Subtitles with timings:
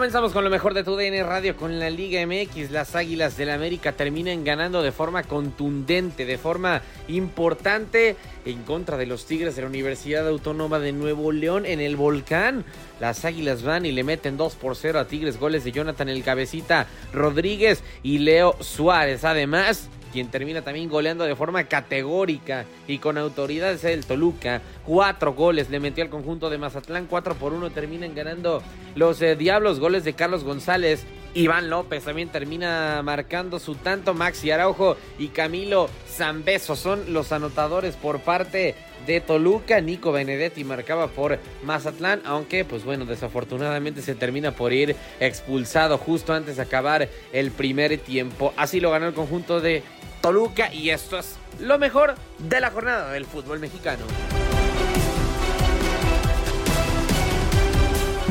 [0.00, 2.70] Comenzamos con lo mejor de tu DN Radio con la Liga MX.
[2.70, 8.16] Las Águilas del América terminan ganando de forma contundente, de forma importante
[8.46, 12.64] en contra de los Tigres de la Universidad Autónoma de Nuevo León en el Volcán.
[12.98, 16.24] Las Águilas van y le meten 2 por 0 a Tigres, goles de Jonathan El
[16.24, 19.24] Cabecita Rodríguez y Leo Suárez.
[19.24, 24.60] Además, quien termina también goleando de forma categórica y con autoridad es el Toluca.
[24.84, 28.62] Cuatro goles le metió al conjunto de Mazatlán, 4 por 1 terminan ganando
[28.94, 31.06] los eh, Diablos, goles de Carlos González.
[31.34, 34.14] Iván López también termina marcando su tanto.
[34.14, 38.74] Maxi Araujo y Camilo Zambeso son los anotadores por parte
[39.06, 39.80] de Toluca.
[39.80, 46.32] Nico Benedetti marcaba por Mazatlán, aunque pues bueno, desafortunadamente se termina por ir expulsado justo
[46.32, 48.52] antes de acabar el primer tiempo.
[48.56, 49.82] Así lo ganó el conjunto de
[50.20, 54.04] Toluca y esto es lo mejor de la jornada del fútbol mexicano.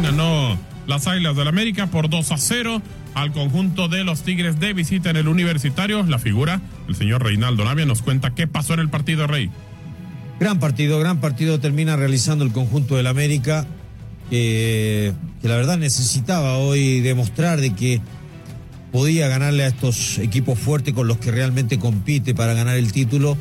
[0.01, 0.57] Ganó
[0.89, 2.81] las Águilas del América por 2 a 0
[3.13, 6.03] al conjunto de los Tigres de visita en el universitario.
[6.03, 9.51] La figura, el señor Reinaldo Navia, nos cuenta qué pasó en el partido, Rey.
[10.39, 13.67] Gran partido, gran partido termina realizando el conjunto del América,
[14.31, 15.13] que
[15.43, 18.01] la verdad necesitaba hoy demostrar de que
[18.91, 23.37] podía ganarle a estos equipos fuertes con los que realmente compite para ganar el título.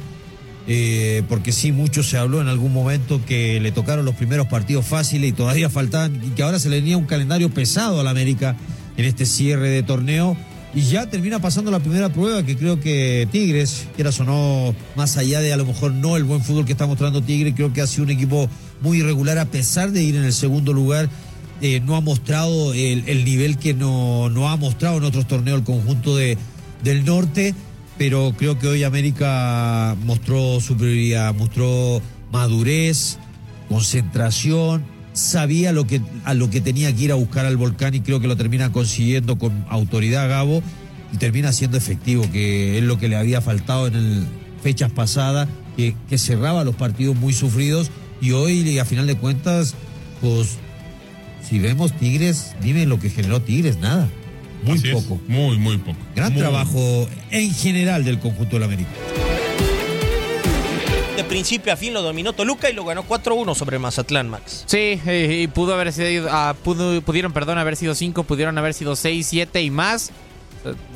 [0.69, 4.87] Eh, porque sí, mucho se habló en algún momento que le tocaron los primeros partidos
[4.87, 8.55] fáciles y todavía faltaban, y que ahora se le venía un calendario pesado al América
[8.97, 10.37] en este cierre de torneo.
[10.75, 15.17] Y ya termina pasando la primera prueba que creo que Tigres, quieras o no, más
[15.17, 17.81] allá de a lo mejor no el buen fútbol que está mostrando Tigres, creo que
[17.81, 18.51] ha sido un equipo
[18.83, 21.09] muy irregular a pesar de ir en el segundo lugar.
[21.61, 25.59] eh, no ha mostrado el, el nivel que no, no ha mostrado en otros torneos
[25.59, 26.39] el conjunto de,
[26.85, 27.55] del norte,
[27.99, 32.01] pero creo que hoy América mostró superioridad, mostró
[32.31, 33.19] madurez,
[33.69, 38.01] concentración, sabía lo que, a lo que tenía que ir a buscar al volcán y
[38.01, 40.63] creo que lo termina consiguiendo con autoridad Gabo
[41.13, 44.27] y termina siendo efectivo, que es lo que le había faltado en el,
[44.63, 47.91] fechas pasadas, que, que cerraba los partidos muy sufridos
[48.21, 49.75] y hoy a final de cuentas,
[50.21, 50.59] pues
[51.49, 54.09] si vemos Tigres, dime lo que generó Tigres, nada,
[54.65, 55.21] muy Así es, poco.
[55.29, 55.99] muy, muy poco.
[56.15, 58.91] Gran Muy- trabajo en general del conjunto del América.
[61.17, 64.63] De principio a fin lo dominó Toluca y lo ganó 4-1 sobre Mazatlán, Max.
[64.67, 66.29] Sí, eh, y pudo haber sido,
[66.65, 70.13] pudo- pudieron, perdón, haber sido 5, pudieron haber sido 6, 7 y más.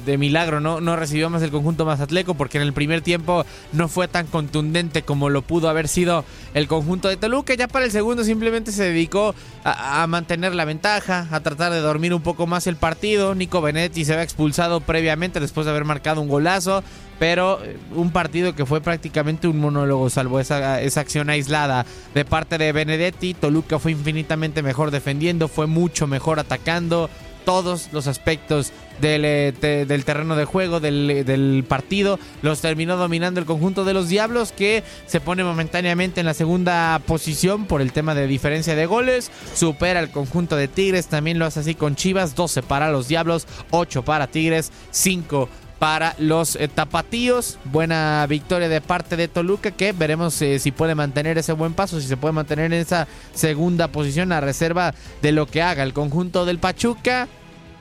[0.05, 3.89] De milagro no, no recibió más el conjunto mazatleco porque en el primer tiempo no
[3.89, 6.25] fue tan contundente como lo pudo haber sido
[6.55, 7.55] el conjunto de Toluca.
[7.55, 12.15] Ya para el segundo simplemente se dedicó a, mantener la ventaja, a tratar de dormir
[12.15, 13.35] un poco más el partido.
[13.35, 16.83] Nico Benetti se había expulsado previamente después de haber marcado un golazo
[17.19, 22.25] pero eh, un partido que fue prácticamente un monólogo, salvo esa, esa acción aislada de
[22.25, 23.33] parte de Benedetti.
[23.35, 27.09] Toluca fue infinitamente mejor defendiendo, fue mucho mejor atacando
[27.45, 29.53] todos los aspectos del, eh,
[29.87, 32.19] del terreno de juego, del, del partido.
[32.43, 37.01] Los terminó dominando el conjunto de los Diablos que se pone momentáneamente en la segunda
[37.07, 39.31] posición por el tema de diferencia de goles.
[39.55, 42.35] Supera el conjunto de Tigres, también lo hace así con Chivas.
[42.35, 45.49] 12 para los Diablos, 8 para Tigres, 5
[45.83, 47.59] para los eh, tapatíos.
[47.65, 52.01] Buena victoria de parte de Toluca que veremos eh, si puede mantener ese buen paso,
[52.01, 55.93] si se puede mantener en esa segunda posición a reserva de lo que haga el
[55.93, 57.27] conjunto del Pachuca.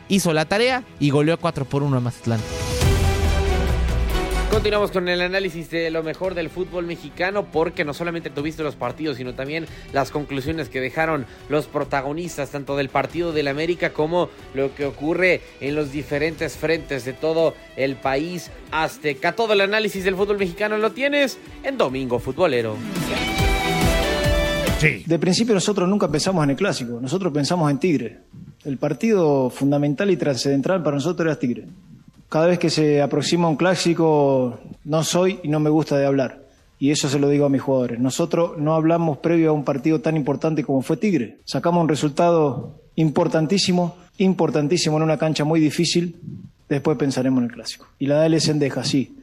[0.08, 2.40] Hizo la tarea y goleó 4 por 1 a Mazatlán.
[4.52, 8.76] Continuamos con el análisis de lo mejor del fútbol mexicano porque no solamente tuviste los
[8.76, 14.30] partidos, sino también las conclusiones que dejaron los protagonistas tanto del partido del América como
[14.54, 19.32] lo que ocurre en los diferentes frentes de todo el país azteca.
[19.32, 22.76] Todo el análisis del fútbol mexicano lo tienes en Domingo Futbolero.
[25.06, 28.20] De principio nosotros nunca pensamos en el clásico, nosotros pensamos en Tigre.
[28.66, 31.68] El partido fundamental y trascendental para nosotros era Tigre.
[32.32, 36.46] Cada vez que se aproxima un clásico no soy y no me gusta de hablar.
[36.80, 38.00] Y eso se lo digo a mis jugadores.
[38.00, 41.40] Nosotros no hablamos previo a un partido tan importante como fue Tigre.
[41.44, 46.22] Sacamos un resultado importantísimo, importantísimo en una cancha muy difícil.
[46.70, 47.88] Después pensaremos en el clásico.
[48.00, 49.18] Y la DL Sendeja, sí.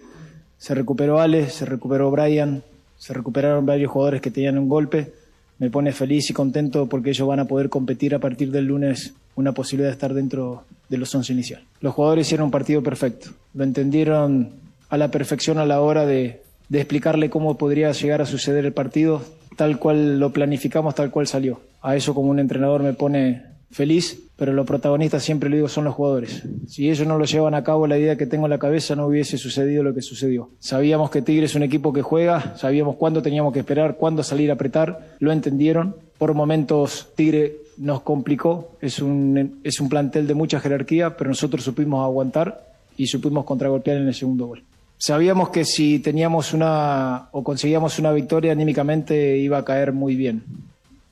[0.58, 2.62] Se recuperó Ale, se recuperó Brian,
[2.98, 5.14] se recuperaron varios jugadores que tenían un golpe.
[5.60, 9.14] Me pone feliz y contento porque ellos van a poder competir a partir del lunes
[9.38, 11.62] una posibilidad de estar dentro de los 11 inicial.
[11.80, 13.30] Los jugadores hicieron un partido perfecto.
[13.54, 14.50] Lo entendieron
[14.88, 18.72] a la perfección a la hora de, de explicarle cómo podría llegar a suceder el
[18.72, 19.22] partido,
[19.56, 21.60] tal cual lo planificamos, tal cual salió.
[21.82, 25.84] A eso como un entrenador me pone feliz, pero los protagonistas siempre lo digo son
[25.84, 26.42] los jugadores.
[26.66, 29.06] Si ellos no lo llevan a cabo, la idea que tengo en la cabeza no
[29.06, 30.50] hubiese sucedido lo que sucedió.
[30.58, 34.50] Sabíamos que Tigre es un equipo que juega, sabíamos cuándo teníamos que esperar, cuándo salir
[34.50, 35.94] a apretar, lo entendieron.
[36.18, 41.64] Por momentos Tigre nos complicó, es un, es un plantel de mucha jerarquía, pero nosotros
[41.64, 42.66] supimos aguantar
[42.96, 44.62] y supimos contragolpear en el segundo gol.
[44.98, 50.42] Sabíamos que si teníamos una o conseguíamos una victoria anímicamente iba a caer muy bien.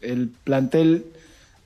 [0.01, 1.07] El plantel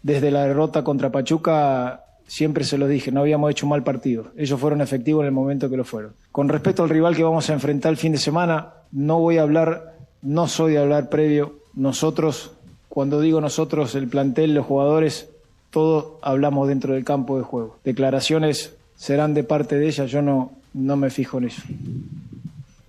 [0.03, 4.27] desde la derrota contra Pachuca siempre se lo dije, no habíamos hecho un mal partido.
[4.37, 6.13] Ellos fueron efectivos en el momento que lo fueron.
[6.31, 9.43] Con respecto al rival que vamos a enfrentar el fin de semana, no voy a
[9.43, 11.55] hablar, no soy de hablar previo.
[11.75, 12.53] Nosotros,
[12.91, 15.29] cuando digo nosotros, el plantel, los jugadores,
[15.71, 17.79] todos hablamos dentro del campo de juego.
[17.85, 21.63] Declaraciones serán de parte de ella, yo no, no me fijo en eso.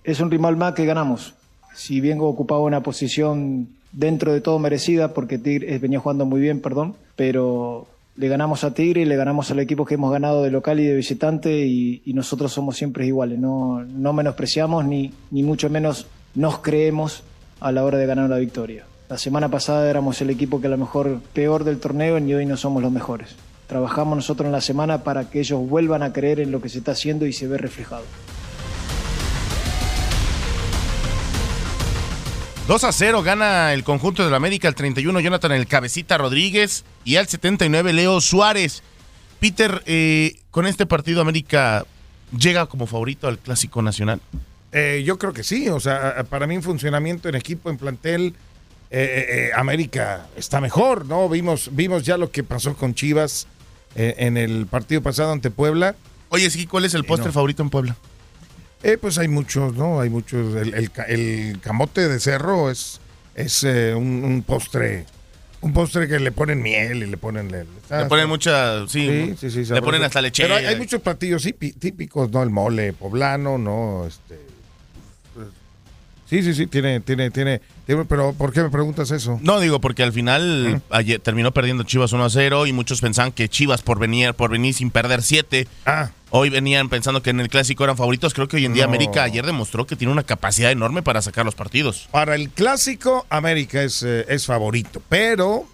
[0.02, 1.34] Es un rival más que ganamos.
[1.74, 6.40] Si bien ocupaba una posición dentro de todo merecida, porque Tigre eh, venía jugando muy
[6.40, 10.50] bien, perdón, pero le ganamos a Tigre le ganamos al equipo que hemos ganado de
[10.50, 15.44] local y de visitante y, y nosotros somos siempre iguales, no, no menospreciamos ni, ni
[15.44, 17.22] mucho menos nos creemos
[17.60, 18.84] a la hora de ganar la victoria.
[19.12, 22.46] La semana pasada éramos el equipo que a lo mejor peor del torneo y hoy
[22.46, 23.28] no somos los mejores.
[23.66, 26.78] Trabajamos nosotros en la semana para que ellos vuelvan a creer en lo que se
[26.78, 28.04] está haciendo y se ve reflejado.
[32.66, 36.86] 2 a 0 gana el conjunto de la América, el 31 Jonathan el Cabecita Rodríguez
[37.04, 38.82] y al 79 Leo Suárez.
[39.40, 41.84] Peter, eh, con este partido América
[42.34, 44.22] llega como favorito al Clásico Nacional.
[44.72, 48.34] Eh, yo creo que sí, o sea, para mí en funcionamiento en equipo, en plantel,
[48.92, 51.28] eh, eh, eh, América está mejor, ¿no?
[51.28, 53.46] Vimos, vimos ya lo que pasó con Chivas
[53.96, 55.94] eh, en el partido pasado ante Puebla.
[56.28, 57.32] Oye, sí, ¿cuál es el postre no.
[57.32, 57.96] favorito en Puebla?
[58.82, 60.00] Eh, pues hay muchos, ¿no?
[60.00, 60.56] Hay muchos.
[60.56, 63.00] El, el el camote de cerro es,
[63.34, 65.06] es eh, un, un postre.
[65.60, 67.50] Un postre que le ponen miel y le ponen.
[67.52, 67.64] Le,
[67.96, 70.42] Le ponen mucha, sí, Sí, sí, sí, le ponen hasta leche.
[70.42, 72.42] Pero hay, hay muchos platillos típi- típicos, ¿no?
[72.42, 74.04] El mole poblano, ¿no?
[74.06, 74.51] Este.
[76.32, 79.38] Sí, sí, sí, tiene, tiene, tiene, tiene- Pero, ¿por qué me preguntas eso?
[79.42, 83.32] No, digo, porque al final ayer terminó perdiendo Chivas 1 a 0 y muchos pensaban
[83.32, 85.68] que Chivas por venir, por venir sin perder 7.
[85.84, 86.08] Ah.
[86.30, 88.32] Hoy venían pensando que en el clásico eran favoritos.
[88.32, 88.88] Creo que hoy en día No.
[88.94, 92.08] América ayer demostró que tiene una capacidad enorme para sacar los partidos.
[92.10, 95.66] Para el clásico, América es, eh, es favorito, pero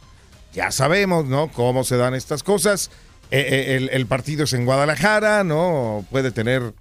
[0.52, 1.52] ya sabemos, ¿no?
[1.52, 2.90] Cómo se dan estas cosas.
[3.30, 6.04] Eh, eh, el, el partido es en Guadalajara, ¿no?
[6.10, 6.72] Puede tener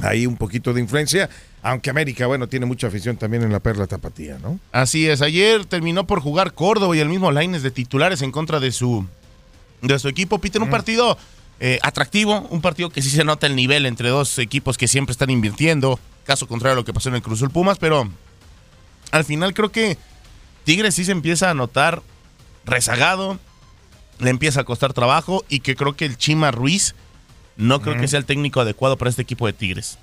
[0.00, 1.30] ahí un poquito de influencia,
[1.62, 4.58] aunque América, bueno, tiene mucha afición también en la Perla Tapatía, ¿no?
[4.72, 8.60] Así es, ayer terminó por jugar Córdoba y el mismo Laines de titulares en contra
[8.60, 9.06] de su,
[9.82, 10.38] de su equipo.
[10.38, 11.16] Peter, un partido
[11.60, 15.12] eh, atractivo, un partido que sí se nota el nivel entre dos equipos que siempre
[15.12, 18.08] están invirtiendo, caso contrario a lo que pasó en el Cruzul Pumas, pero
[19.12, 19.96] al final creo que
[20.64, 22.02] Tigres sí se empieza a notar
[22.64, 23.38] rezagado,
[24.18, 26.94] le empieza a costar trabajo y que creo que el Chima Ruiz
[27.56, 29.98] no creo que sea el técnico adecuado para este equipo de Tigres.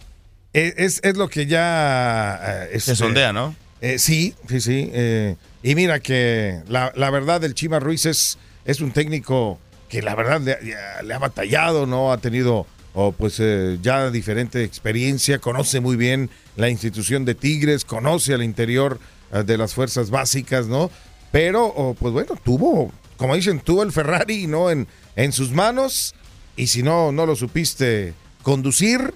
[0.53, 2.39] Es, es, es lo que ya...
[2.43, 3.55] eh, Se este, sondea, ¿no?
[3.81, 4.89] eh, sí, sí, sí.
[4.93, 10.01] eh, y mira que la, la verdad el Chima Ruiz es, es un técnico que
[10.01, 12.11] la verdad le, ha batallado, ¿no?
[12.11, 17.85] Ha tenido oh, pues eh, ya diferente experiencia, conoce muy bien la institución de Tigres,
[17.85, 18.99] conoce al interior
[19.33, 20.89] eh, de las fuerzas básicas, ¿no?
[21.31, 24.69] Pero, oh, pues bueno, tuvo, como dicen, tuvo el Ferrari, ¿no?
[24.69, 26.13] En, en sus manos
[26.55, 29.13] y si no, no lo supiste conducir,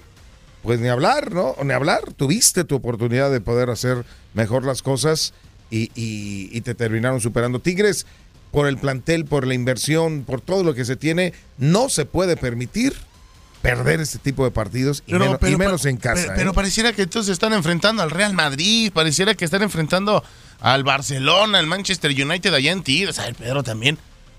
[0.62, 1.54] pues ni hablar, ¿no?
[1.64, 2.12] Ni hablar.
[2.16, 5.32] Tuviste tu oportunidad de poder hacer mejor las cosas
[5.70, 7.60] y, y- y te terminaron superando.
[7.60, 8.06] Tigres,
[8.50, 12.36] por el plantel, por la inversión, por todo lo que se tiene, no se puede
[12.36, 12.94] permitir
[13.62, 16.32] perder este tipo de partidos y, menos, y menos en casa.
[16.36, 16.54] Pero, ¿eh?
[16.54, 20.22] pareciera que entonces están enfrentando al Real Madrid, pareciera que están enfrentando
[20.60, 23.18] al Barcelona, al Manchester United allá en Tigres.
[23.18, 23.98] A ver, Pedro también.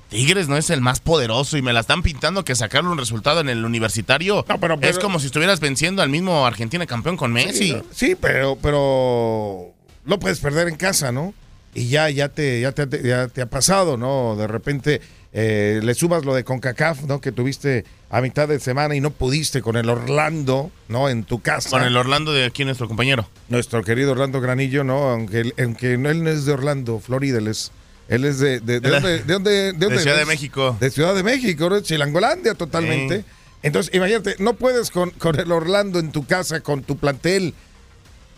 [0.10, 3.42] Tigres no es el más poderoso y me la están pintando que sacarle un resultado
[3.42, 7.52] en el universitario pero- es como si estuvieras venciendo al mismo Argentina campeón con Messi.
[7.70, 7.84] Sí, ¿no?
[7.94, 9.74] Sí, pero, pero
[10.06, 11.34] lo puedes perder en casa, ¿no?
[11.74, 14.36] Y ya, ya, te, ya, te, ya te ha pasado, ¿no?
[14.38, 15.02] De repente
[15.34, 17.20] eh, le subas lo de CONCACAF, ¿no?
[17.22, 21.10] Que tuviste a mitad de semana y no pudiste con el Orlando, ¿no?
[21.10, 21.70] En tu casa.
[21.70, 23.28] Con el Orlando de aquí nuestro compañero.
[23.50, 25.10] Nuestro querido Orlando Granillo, ¿no?
[25.10, 27.72] Aunque, aunque no, él no es de Orlando, Florida, él es,
[28.08, 28.60] él es de...
[28.60, 30.26] ¿De, de, De dónde, de, dónde, de, Ciudad de?
[30.26, 30.78] México.
[30.80, 31.80] De Ciudad de México, ¿no?
[31.82, 33.20] Chilangolandia totalmente.
[33.20, 33.26] Sí.
[33.64, 37.54] Entonces, imagínate, no puedes con, con el Orlando en tu casa, con tu plantel.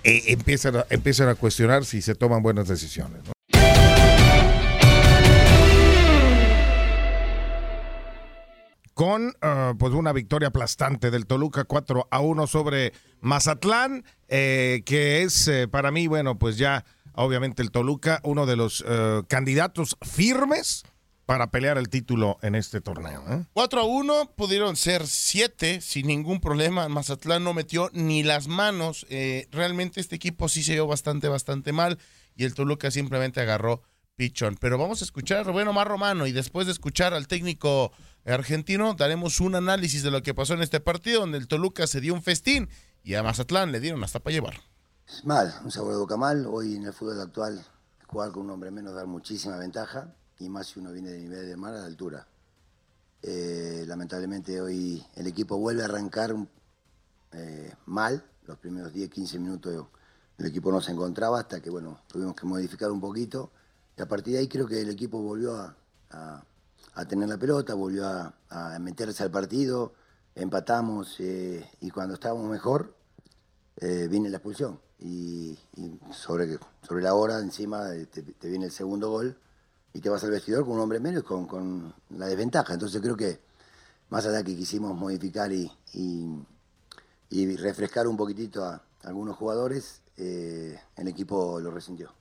[0.04, 3.22] Eh, empiezan, a, empiezan a cuestionar si se toman buenas decisiones.
[3.26, 3.34] ¿no?
[9.00, 15.22] Con ah, pues una victoria aplastante del Toluca 4 a 1 sobre Mazatlán, eh, que
[15.22, 19.98] es eh, para mí, bueno, pues ya obviamente el Toluca, uno de los eh, candidatos
[20.02, 20.84] firmes
[21.26, 23.24] para pelear el título en este torneo.
[23.30, 23.46] ¿eh?
[23.54, 26.90] 4 a 1 pudieron ser 7 sin ningún problema.
[26.90, 29.06] Mazatlán no metió ni las manos.
[29.10, 32.00] Eh, realmente este equipo sí se vio bastante, bastante mal.
[32.36, 33.84] Y el Toluca simplemente agarró
[34.16, 34.58] pichón.
[34.60, 37.92] Pero vamos a escuchar a Rubén Omar Romano y después de escuchar al técnico
[38.26, 42.02] argentino, daremos un análisis de lo que pasó en este partido, donde el Toluca se
[42.02, 42.70] dio un festín
[43.04, 44.62] y a Mazatlán le dieron hasta para llevar.
[45.24, 46.46] Mal, un sabor de boca mal.
[46.46, 47.66] Hoy en el fútbol actual,
[48.08, 51.48] jugar con un hombre menos da muchísima ventaja, y más si uno viene de nivel
[51.48, 52.28] de mar a la altura.
[53.22, 56.36] Eh, lamentablemente hoy el equipo vuelve a arrancar
[57.34, 58.24] eh, mal.
[58.46, 59.88] Los primeros 10, 15 minutos
[60.38, 63.52] el equipo no se encontraba hasta que, bueno, tuvimos que modificar un poquito.
[63.98, 65.76] Y a partir de ahí creo que el equipo volvió a,
[66.12, 68.34] a- tener la pelota, volvió a,
[68.80, 69.94] meterse al partido,
[70.36, 72.96] empatamos eh, y cuando estábamos mejor
[73.82, 74.80] viene la expulsión.
[75.02, 79.38] Y, y sobre, sobre la hora encima te, te viene el segundo gol
[79.94, 82.74] y te vas al vestidor con un hombre menos y con, con la desventaja.
[82.74, 83.40] Entonces creo que
[84.10, 86.46] más allá que quisimos modificar y, y-
[87.32, 92.12] y refrescar un poquitito a algunos jugadores, eh, el equipo lo resintió.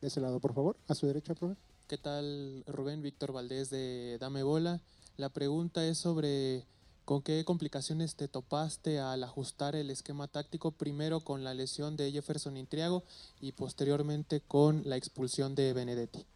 [0.00, 1.56] De ese lado, por favor, a su derecha, profe.
[1.88, 3.00] ¿Qué tal, Rubén?
[3.00, 4.80] Víctor Valdés de Dame Bola.
[5.16, 6.66] La pregunta es sobre
[7.06, 12.10] con qué complicaciones te topaste al ajustar el esquema táctico, primero con la lesión de
[12.10, 13.04] Jefferson Intriago
[13.40, 16.26] y posteriormente con la expulsión de Benedetti.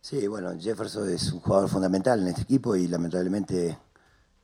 [0.00, 3.76] Sí, bueno, Jefferson es un jugador fundamental en este equipo y lamentablemente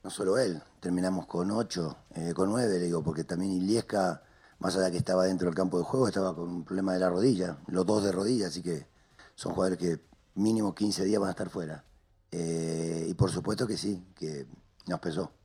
[0.02, 4.20] no solo él, terminamos con ocho, eh, con nueve, le digo, porque también Iliesca,
[4.58, 7.08] más allá que estaba dentro del campo de juego, estaba con un problema de la
[7.08, 8.88] rodilla, los dos de rodilla, así que
[9.36, 10.00] son jugadores que
[10.34, 11.84] mínimo 15 días van a estar fuera.
[12.32, 14.44] Eh, y por supuesto que sí, que
[14.88, 15.37] nos pesó.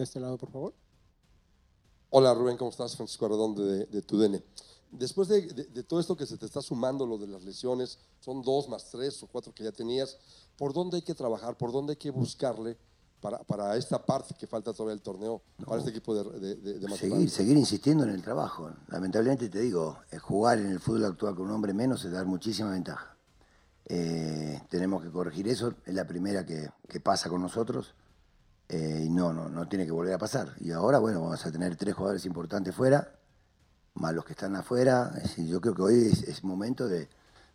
[0.00, 0.72] De este lado, por favor.
[2.08, 2.96] Hola Rubén, ¿cómo estás?
[2.96, 4.42] Francisco Arredondo de, de TUDN.
[4.92, 7.98] Después de, de- de todo esto que se te está sumando, lo de las lesiones,
[8.20, 10.16] son dos más tres o cuatro que ya tenías,
[10.56, 11.58] ¿por dónde hay que trabajar?
[11.58, 12.78] ¿Por dónde hay que buscarle
[13.20, 16.78] para, para esta parte que falta todavía del torneo, para este equipo de, de, de-
[16.78, 17.10] de Mazatlán?
[17.18, 18.70] Seguir, seguir insistiendo en el trabajo.
[18.88, 22.24] Lamentablemente te digo, eh, jugar en el fútbol actual con un hombre menos es dar
[22.24, 23.18] muchísima ventaja.
[23.84, 27.92] Eh, tenemos que corregir eso, es la primera que, que pasa con nosotros
[28.72, 30.54] eh, no, no, no tiene que volver a pasar.
[30.60, 33.18] Y ahora, bueno, vamos a tener tres jugadores importantes fuera,
[33.94, 35.12] más los que están afuera.
[35.16, 37.08] Es decir, yo creo que hoy es, es momento de,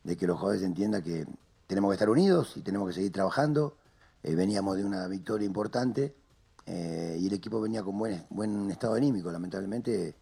[0.03, 1.25] de que los jugadores entiendan que
[1.67, 3.77] tenemos que estar unidos y tenemos que seguir trabajando.
[4.23, 6.13] Eh, veníamos de una victoria importante
[6.65, 9.31] eh, y el equipo venía con buen, buen estado anímico.
[9.31, 10.15] Lamentablemente,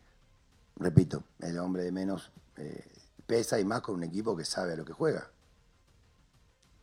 [0.76, 2.86] repito, el hombre de menos eh,
[3.26, 5.28] pesa y más con un equipo que sabe a lo que juega.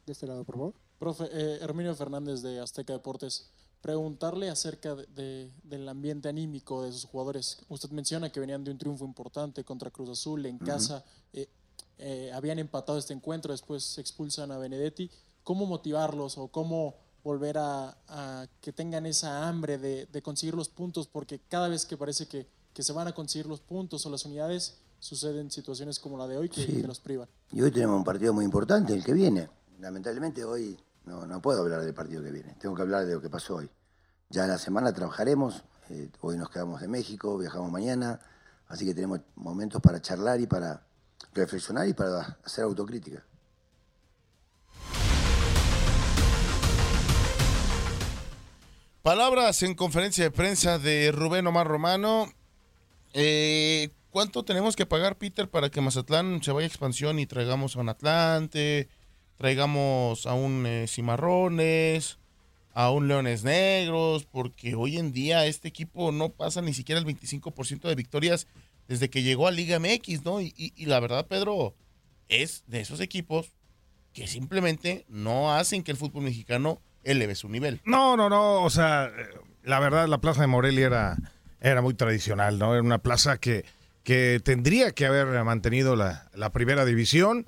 [0.05, 0.75] De este lado, por favor.
[0.99, 6.93] Profe, eh, Herminio Fernández de Azteca Deportes, preguntarle acerca de, de, del ambiente anímico de
[6.93, 7.59] sus jugadores.
[7.69, 11.49] Usted menciona que venían de un triunfo importante contra Cruz Azul en casa, eh,
[11.99, 15.11] eh, habían empatado este encuentro, después se expulsan a Benedetti.
[15.45, 20.69] ¿Cómo motivarlos o cómo volver a, a que tengan esa hambre de, de, conseguir los
[20.69, 21.07] puntos?
[21.07, 24.25] Porque cada vez que parece que, que, se van a conseguir los puntos o las
[24.25, 26.73] unidades, suceden situaciones como la de hoy que, Sí.
[26.81, 27.29] que los privan.
[27.53, 29.49] Y hoy tenemos un partido muy importante, el que viene.
[29.79, 30.79] Lamentablemente hoy
[31.11, 33.57] no, no puedo hablar del partido que viene, tengo que hablar de lo que pasó
[33.57, 33.69] hoy.
[34.29, 38.21] Ya en la semana trabajaremos, eh, hoy nos quedamos de México, viajamos mañana,
[38.69, 40.83] así que tenemos momentos para charlar y para
[41.35, 43.25] reflexionar y para hacer autocrítica.
[49.03, 52.27] Palabras en conferencia de prensa de Rubén Omar Romano.
[53.15, 57.75] Eh, ¿Cuánto tenemos que pagar, Peter, para que Mazatlán se vaya a expansión y traigamos
[57.75, 58.89] a un Atlante,
[59.41, 62.19] traigamos a un eh, Cimarrones,
[62.75, 64.27] a un Leones Negros?
[64.31, 68.47] Porque hoy en día este equipo no pasa ni siquiera el 25% de victorias
[68.87, 70.43] desde que llegó a Liga MX, ¿no?
[70.43, 71.75] Y, y- y la verdad, Pedro,
[72.29, 73.53] es de esos equipos
[74.13, 77.81] que simplemente no hacen que el fútbol mexicano eleve su nivel.
[77.87, 78.63] No, no, no.
[78.63, 79.27] O sea, eh,
[79.63, 81.17] la verdad, la plaza de Morelia era,
[81.63, 82.75] era muy tradicional, ¿no?
[82.75, 83.65] Era una plaza que,
[84.03, 87.47] que tendría que haber mantenido la, la primera división.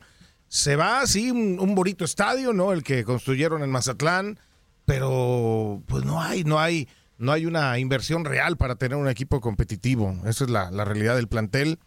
[0.54, 2.72] Se va, sí, un, un bonito estadio, ¿no?
[2.72, 4.38] El que construyeron en Mazatlán,
[4.84, 9.40] pero pues no hay, no hay, no hay una inversión real para tener un equipo
[9.40, 10.14] competitivo.
[10.26, 11.78] Esa es la, la realidad del plantel.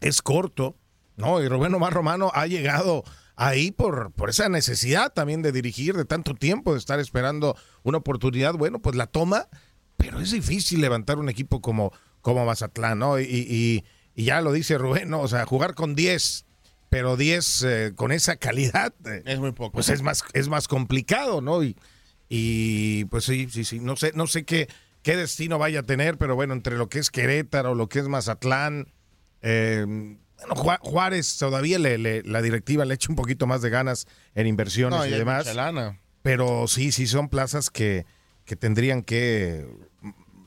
[0.00, 0.76] Es corto,
[1.16, 1.40] ¿no?
[1.40, 3.04] Y Rubén Omar Romano ha llegado
[3.36, 7.98] ahí por, por esa necesidad también de dirigir, de tanto tiempo, de estar esperando una
[7.98, 8.54] oportunidad.
[8.54, 9.46] Bueno, pues la toma,
[9.96, 13.20] pero es difícil levantar un equipo como, como Mazatlán, ¿no?
[13.20, 13.84] Y, y-
[14.16, 15.20] y ya lo dice Rubén, ¿no?
[15.20, 16.44] O sea, jugar con 10,
[16.94, 18.94] pero 10 eh, con esa calidad.
[19.06, 19.72] eh, Es muy poco.
[19.72, 21.62] Pues es más, es más complicado, ¿no?
[21.64, 21.76] Y,
[22.28, 23.80] y pues sí, sí, sí.
[23.80, 24.68] No sé, no sé qué,
[25.02, 28.08] qué destino vaya a tener, pero bueno, entre lo que es Querétaro, lo que es
[28.08, 28.92] Mazatlán,
[29.42, 33.70] eh, bueno, Ju- Juárez todavía le, le- la directiva le echa un poquito más de
[33.70, 35.46] ganas en inversiones No, y hay demás.
[36.22, 38.06] Pero sí, sí son plazas que,
[38.44, 39.66] que tendrían que,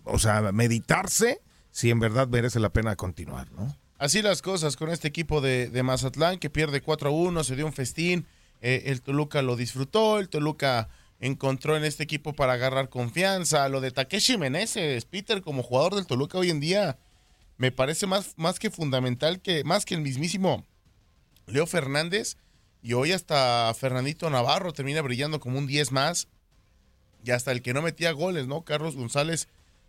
[0.03, 3.75] o sea, meditarse si en verdad merece la pena continuar, ¿no?
[3.97, 7.55] Así las cosas con este equipo de, de Mazatlán que pierde 4 a 1, se
[7.55, 8.27] dio un festín,
[8.61, 13.67] eh, el Toluca lo disfrutó, el Toluca encontró en este equipo para agarrar confianza.
[13.69, 16.97] Lo de Takeshi Meneses, Peter, como jugador del Toluca hoy en día,
[17.57, 20.65] me parece más, más que fundamental que, más que el mismísimo
[21.47, 22.37] Leo Fernández.
[22.81, 26.27] Y hoy hasta Fernandito Navarro termina brillando como un 10 más.
[27.23, 28.63] Y hasta el que no metía goles, ¿no?
[28.63, 29.47] Carlos González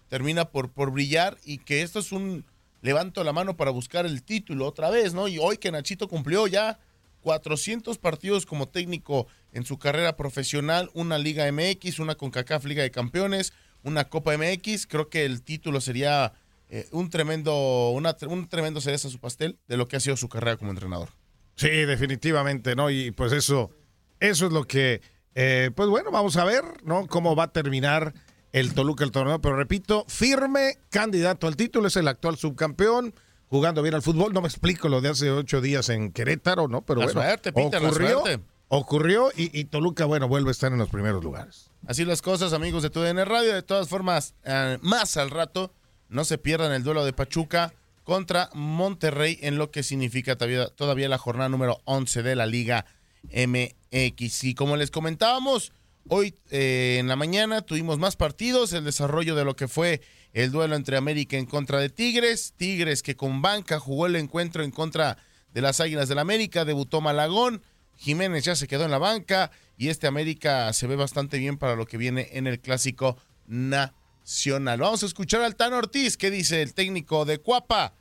[0.08, 2.44] termina por, por brillar y que esto es un
[2.80, 5.28] levanto la mano para buscar el título otra vez, ¿no?
[5.28, 6.78] Y hoy que Nachito cumplió ya
[7.22, 12.90] 400 partidos como técnico en su carrera profesional, una Liga MX, una CONCACAF Liga de
[12.90, 16.32] Campeones, una Copa MX, creo que el título sería
[16.68, 20.16] eh, un tremendo una, un tremendo cereza a su pastel de lo que ha sido
[20.16, 21.10] su carrera como entrenador.
[21.56, 22.90] Sí, definitivamente, ¿no?
[22.90, 23.70] Y pues eso,
[24.20, 25.00] eso es lo que,
[25.34, 27.06] eh, pues bueno, vamos a ver, ¿no?
[27.06, 28.14] Cómo va a terminar
[28.52, 33.14] el Toluca el torneo, pero repito, firme candidato al título, es el actual subcampeón,
[33.48, 34.32] jugando bien al fútbol.
[34.32, 36.82] No me explico lo de hace ocho días en Querétaro, ¿no?
[36.82, 38.44] Pero La bueno, suerte, Peter, la ocurrió, suerte.
[38.68, 41.70] ocurrió y, y Toluca, bueno, vuelve a estar en los primeros lugares.
[41.86, 43.54] Así las cosas, amigos de TUDN Radio.
[43.54, 45.72] De todas formas, eh, más al rato,
[46.08, 47.72] no se pierdan el duelo de Pachuca
[48.04, 52.86] contra Monterrey en lo que significa todavía, todavía la jornada número 11 de la Liga
[53.46, 54.44] MX.
[54.44, 55.72] Y como les comentábamos,
[56.08, 60.00] hoy eh, en la mañana tuvimos más partidos, el desarrollo de lo que fue
[60.32, 62.54] el duelo entre América en contra de Tigres.
[62.56, 65.18] Tigres que con banca jugó el encuentro en contra
[65.52, 67.62] de las Águilas del América, debutó Malagón.
[67.96, 71.74] Jiménez ya se quedó en la banca y este América se ve bastante bien para
[71.74, 73.16] lo que viene en el clásico
[73.46, 74.80] nacional.
[74.80, 77.94] Vamos a escuchar al Tano Ortiz, que dice el técnico de Cuapa,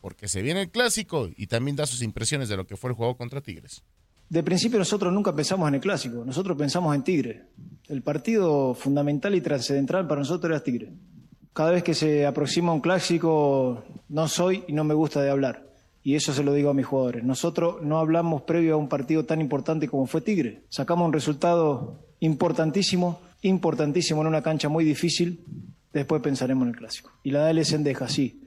[0.00, 2.96] porque se viene el clásico y también da sus impresiones de lo que fue el
[2.96, 3.82] juego contra Tigres.
[4.28, 7.44] De principio nosotros nunca pensamos en el clásico, nosotros pensamos en Tigre.
[7.88, 10.92] El partido fundamental y trascendental para nosotros era Tigre.
[11.52, 15.66] Cada vez que se aproxima un clásico no soy y no me gusta de hablar.
[16.02, 17.24] Y eso se lo digo a mis jugadores.
[17.24, 20.64] Nosotros no hablamos previo a un partido tan importante como fue Tigre.
[20.68, 25.44] Sacamos un resultado importantísimo, importantísimo en una cancha muy difícil.
[25.92, 27.10] Después pensaremos en el clásico.
[27.22, 28.42] Y la DL Sendeja, sí.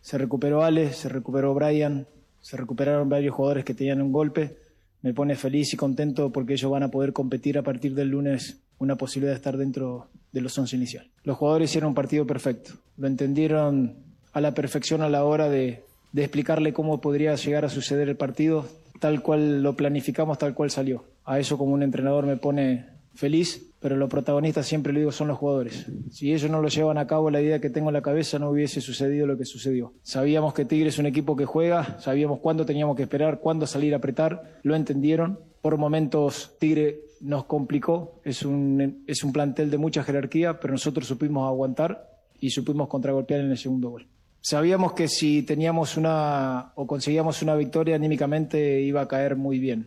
[0.00, 2.06] Se recuperó Ale, se recuperó Brian,
[2.40, 4.61] se recuperaron varios jugadores que tenían un golpe.
[5.02, 8.60] Me pone feliz y contento porque ellos van a poder competir a partir del lunes
[8.78, 11.10] una posibilidad de estar dentro de los 11 inicial.
[11.24, 12.72] Los jugadores hicieron un partido perfecto.
[12.96, 13.96] Lo entendieron
[14.32, 18.16] a la perfección a la hora de, de explicarle cómo podría llegar a suceder el
[18.16, 18.66] partido,
[19.00, 21.04] tal cual lo planificamos, tal cual salió.
[21.24, 25.28] A eso como un entrenador me pone feliz, pero los protagonistas siempre lo digo son
[25.28, 25.86] los jugadores.
[26.10, 28.50] Si ellos no lo llevan a cabo, la idea que tengo en la cabeza no
[28.50, 29.92] hubiese sucedido lo que sucedió.
[30.02, 33.94] Sabíamos que Tigre es un equipo que juega, sabíamos cuándo teníamos que esperar, cuándo salir
[33.94, 35.40] a apretar, lo entendieron.
[35.60, 41.06] Por momentos Tigre nos complicó, es un, es un plantel de mucha jerarquía, pero nosotros
[41.06, 42.08] supimos aguantar
[42.40, 44.06] y supimos contragolpear en el segundo gol.
[44.40, 49.86] Sabíamos que si teníamos una o conseguíamos una victoria anímicamente iba a caer muy bien.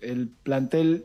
[0.00, 1.04] El plantel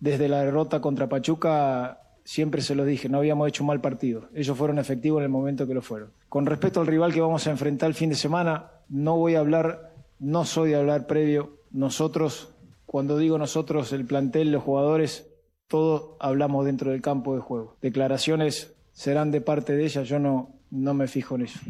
[0.00, 4.28] desde la derrota contra Pachuca siempre se los dije, no habíamos hecho mal partido.
[4.34, 6.12] Ellos fueron efectivos en el momento que lo fueron.
[6.28, 9.40] Con respecto al rival que vamos a enfrentar el fin de semana, no voy a
[9.40, 11.56] hablar, no soy de hablar previo.
[11.70, 15.30] Nosotros, cuando digo nosotros, el plantel, los jugadores,
[15.68, 17.76] todos hablamos dentro del campo de juego.
[17.80, 21.60] Declaraciones serán de parte de ella, yo no, no me fijo en eso.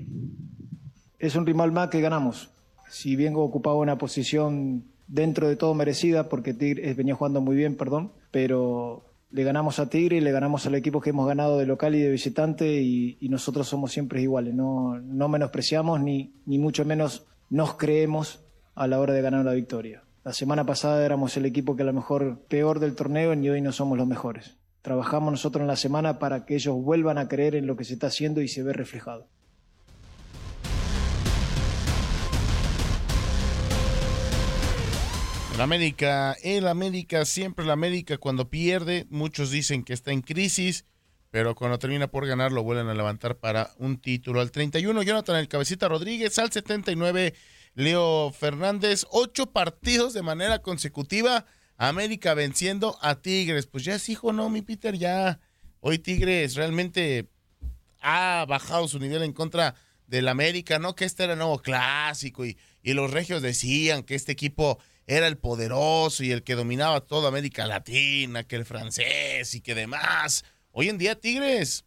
[1.19, 2.51] Es un rival más que ganamos.
[2.89, 7.77] Si bien ocupaba una posición dentro de todo merecida, porque Tigre venía jugando muy bien,
[7.77, 11.67] perdón, pero le ganamos a Tigre y le ganamos al equipo que hemos ganado de
[11.67, 14.55] local y de visitante y, y nosotros somos siempre iguales.
[14.55, 18.45] No, no menospreciamos ni, ni mucho menos nos creemos
[18.75, 20.05] a la hora de ganar la victoria.
[20.25, 23.61] La semana pasada éramos el equipo que a lo mejor peor del torneo y hoy
[23.61, 24.57] no somos los mejores.
[24.83, 27.95] Trabajamos nosotros en la semana para que ellos vuelvan a creer en lo que se
[27.95, 29.27] está haciendo y se ve reflejado.
[35.59, 40.85] El América, el América, siempre el América cuando pierde, muchos dicen que está en crisis,
[41.33, 44.41] pero cuando termina por ganar lo vuelven a levantar para un título.
[44.41, 47.35] Al 31, Jonathan El Cabecita Rodríguez, al 79,
[47.75, 51.45] Leo Fernández, ocho partidos de manera consecutiva,
[51.77, 53.67] América venciendo a Tigres.
[53.67, 54.97] Pues ya es hijo, ¿no, mi Peter?
[54.97, 55.41] Ya
[55.81, 57.27] hoy Tigres realmente
[58.01, 59.75] ha bajado su nivel en contra
[60.07, 60.95] del América, ¿no?
[60.95, 65.27] Que este era el nuevo clásico y, y los regios decían que este equipo era
[65.27, 70.45] el poderoso y el que dominaba toda América Latina, que el francés y que demás.
[70.71, 71.85] Hoy en día Tigres,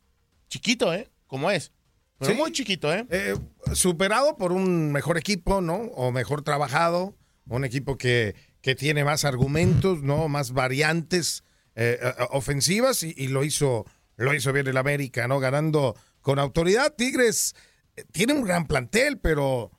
[0.49, 1.09] chiquito, ¿eh?
[1.27, 1.71] Como es.
[2.17, 2.37] Pero Sí.
[2.37, 3.05] muy chiquito, ¿eh?
[3.09, 3.35] Eh,
[3.73, 5.75] superado por un mejor equipo, ¿no?
[5.75, 7.15] O mejor trabajado,
[7.47, 10.27] un equipo que, que tiene más argumentos, ¿no?
[10.27, 11.43] Más variantes
[11.75, 13.85] eh, eh, ofensivas y, y lo hizo
[14.17, 15.39] lo hizo bien el América, ¿no?
[15.39, 16.93] Ganando con autoridad.
[16.95, 17.55] Tigres
[18.11, 19.71] tiene un gran plantel, pero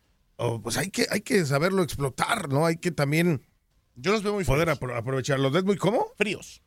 [0.42, 2.66] oh, pues hay que, hay que saberlo explotar, ¿no?
[2.66, 3.42] Hay que también
[3.94, 5.52] Yo los veo muy poder apro- aprovecharlos.
[5.52, 6.06] ¿Ves muy cómo?
[6.16, 6.62] Fríos.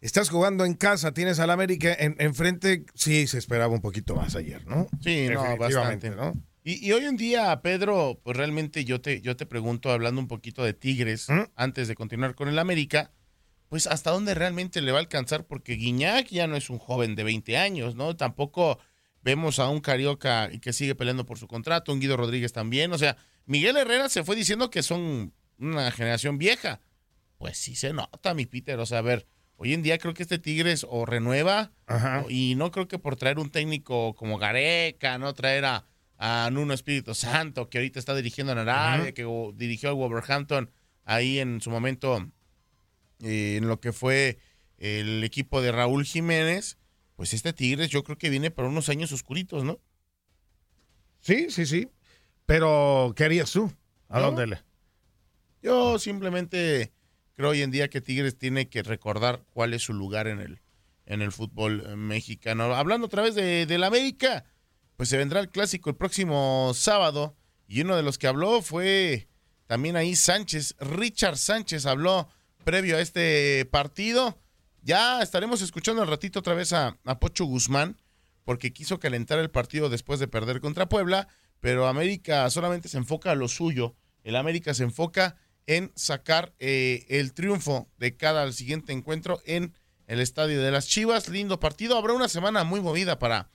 [0.00, 2.86] Estás jugando en casa, tienes al América en- enfrente.
[2.94, 4.86] Sí, se esperaba un poquito más ayer, ¿no?
[5.00, 6.10] Sí, no, bastante.
[6.10, 6.32] ¿no?
[6.62, 10.28] Y, y hoy en día, Pedro, pues realmente yo te, yo te pregunto, hablando un
[10.28, 11.26] poquito de Tigres,
[11.56, 13.10] antes de continuar con el América,
[13.68, 17.16] pues hasta dónde realmente le va a alcanzar, porque Guiñac ya no es un joven
[17.16, 18.16] de 20 años, ¿no?
[18.16, 18.78] Tampoco
[19.22, 22.98] vemos a un Carioca que sigue peleando por su contrato, un Guido Rodríguez también, o
[22.98, 26.80] sea, Miguel Herrera se fue diciendo que son una generación vieja.
[27.38, 29.26] Pues sí se nota, mi Peter, o sea, a ver,
[29.56, 31.72] hoy en día creo que este Tigres o renueva,
[32.28, 36.74] y no creo que por traer un técnico como Gareca, no traer a, a Nuno
[36.74, 40.70] Espíritu Santo, que ahorita está dirigiendo en Arabia, que o- dirigió al Wolverhampton
[41.04, 42.28] ahí en su momento,
[43.22, 44.38] eh, en lo que fue
[44.78, 46.76] el equipo de Raúl Jiménez,
[47.18, 49.80] pues este Tigres yo creo que viene para unos años oscuritos, ¿no?
[51.20, 51.90] Sí, sí, sí.
[52.46, 53.72] Pero, ¿qué harías tú?
[54.08, 54.26] ¿A ¿No?
[54.26, 54.62] dónde le?
[55.60, 56.92] Yo simplemente
[57.34, 60.60] creo hoy en día que Tigres tiene que recordar cuál es su lugar en el,
[61.06, 62.72] en el fútbol eh, mexicano.
[62.72, 64.44] Hablando otra vez de, del América,
[64.96, 69.26] pues se vendrá el clásico el próximo sábado y uno de los que habló fue
[69.66, 72.28] también ahí Sánchez, Richard Sánchez habló
[72.62, 74.38] previo a este partido.
[74.82, 78.00] Ya estaremos escuchando al ratito otra vez a, Pocho Guzmán
[78.44, 81.28] porque quiso calentar el partido después de perder contra Puebla,
[81.60, 83.94] pero América solamente se enfoca a lo suyo.
[84.24, 85.36] El América se enfoca
[85.66, 89.74] en sacar eh, el triunfo de cada siguiente encuentro en
[90.06, 91.28] el estadio de las Chivas.
[91.28, 91.98] Lindo partido.
[91.98, 93.50] Habrá una semana muy movida para,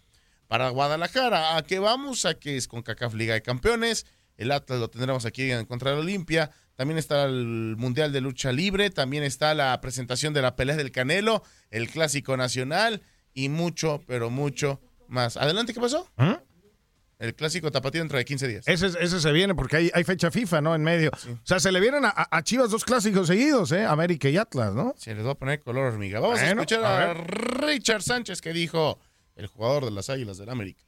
[0.48, 1.58] para Guadalajara.
[1.58, 2.26] ¿A qué vamos?
[2.26, 4.06] A que es con CACAF Liga de Campeones.
[4.38, 6.52] El Atlas lo tendremos aquí en contra de Olimpia.
[6.76, 8.90] También está el Mundial de Lucha Libre.
[8.90, 13.02] También está la presentación de la pelea del Canelo, el Clásico Nacional
[13.34, 15.38] y mucho, pero mucho más.
[15.38, 16.10] Adelante, ¿qué pasó?
[17.20, 18.68] El Clásico Tapatío dentro de 15 días.
[18.68, 20.76] Ese, ese se viene porque hay, hay fecha FIFA, ¿no?
[20.76, 21.10] En medio.
[21.12, 23.86] O sea, se le vienen a, a Chivas dos clásicos seguidos, ¿eh?
[23.86, 24.94] América y Atlas, ¿no?
[24.98, 26.20] Se les va a poner color hormiga.
[26.20, 27.14] Vamos Bueno, a escuchar a.
[27.14, 29.00] Richard Sánchez que dijo
[29.36, 30.84] el jugador de las Águilas del América.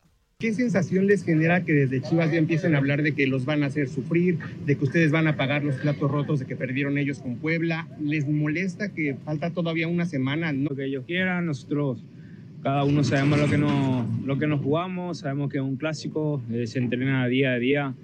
[0.46, 3.64] ¿Qué sensación les genera que desde Chivas ya empiecen a hablar de que los van
[3.64, 7.00] a hacer sufrir, de que ustedes van a pagar los platos rotos de que perdieron
[7.00, 7.88] ellos con Puebla?
[8.00, 10.54] ¿Les molesta que falta todavía una semana?
[10.54, 10.70] No?
[10.70, 12.04] Lo que ellos quieran, nosotros
[12.62, 16.44] cada uno sabemos lo que nos, lo que nos jugamos, sabemos que es un clásico,
[16.52, 17.96] eh, se entrena día a día,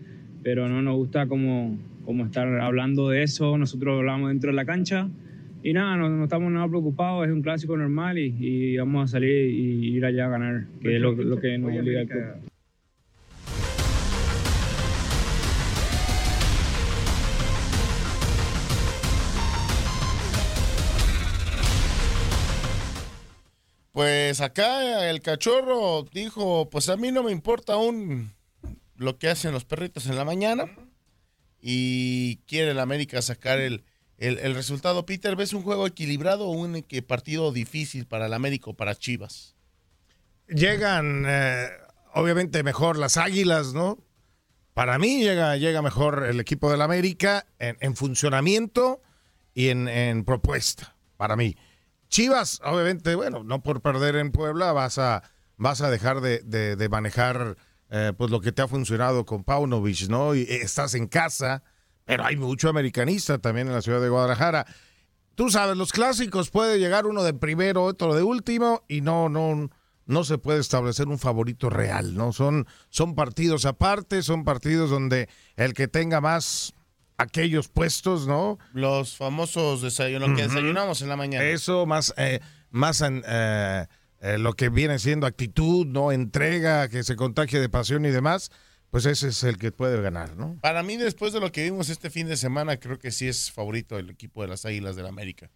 [0.41, 4.65] pero no nos gusta como, como estar hablando de eso, nosotros hablamos dentro de la
[4.65, 5.09] cancha
[5.63, 9.11] y nada, no, no estamos nada preocupados, es un clásico normal y, y vamos a
[9.11, 12.51] salir y ir allá a ganar, que es lo, lo que nos obliga el club.
[23.91, 28.31] Pues acá el cachorro dijo, pues a mí no me importa aún
[28.95, 30.65] lo que hacen los perritos en la mañana
[31.61, 33.83] y quiere el América sacar el,
[34.21, 35.05] el, el resultado.
[35.05, 38.95] Peter, ¿ves un juego equilibrado o un que- partido difícil para el América o para
[38.95, 39.55] Chivas?
[40.47, 41.67] Llegan, eh,
[42.13, 43.97] obviamente, mejor las águilas, ¿no?
[44.73, 49.01] Para mí llega, llega mejor el equipo del América en, en funcionamiento
[49.53, 51.55] y en, en propuesta, para mí.
[52.09, 55.23] Chivas, obviamente, bueno, no por perder en Puebla vas a,
[55.57, 57.55] vas a dejar de, de- manejar
[57.89, 60.35] eh, pues lo que te ha funcionado con Paunovic, ¿no?
[60.35, 61.63] Y eh, estás en casa,
[62.11, 64.65] pero hay mucho americanista también en la ciudad de Guadalajara.
[65.35, 69.69] Tú sabes, los clásicos puede llegar uno de primero, otro de último, y no, no,
[70.07, 72.33] no se puede establecer un favorito real, ¿no?
[72.33, 76.73] Son, son partidos aparte, son partidos donde el que tenga más
[77.15, 78.59] aquellos puestos, ¿no?
[78.73, 81.45] Los famosos desayunos que desayunamos en la mañana.
[81.45, 83.87] Eso más, eh, más eh,
[84.19, 86.11] eh, lo que viene siendo actitud, ¿no?
[86.11, 88.51] Entrega, que se contagie de pasión y demás,
[88.91, 90.57] pues ese es el que puede ganar, ¿no?
[90.61, 93.49] Para mí, después de lo que vimos este fin de semana, creo que sí es
[93.49, 95.49] favorito el equipo de las Águilas del América.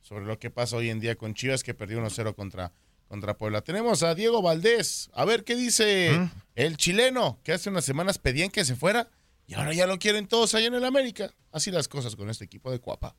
[0.00, 2.72] Sobre lo que pasa hoy en día con Chivas, que perdió 1-0 contra,
[3.06, 3.60] contra Puebla.
[3.60, 5.10] Tenemos a Diego Valdés.
[5.12, 9.10] A ver qué dice el chileno, que hace unas semanas pedían que se fuera
[9.46, 11.34] y ahora ya lo quieren todos allá en el América.
[11.52, 13.14] Así las cosas con este equipo de Cuapa.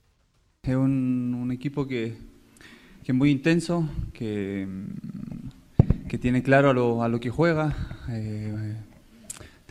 [0.64, 2.18] Es un, un equipo que,
[3.04, 8.00] que es muy intenso, que, mm, que tiene claro a lo, a lo que juega,
[8.10, 8.76] eh,